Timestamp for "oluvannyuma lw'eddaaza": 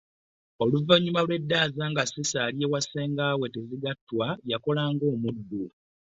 0.63-1.83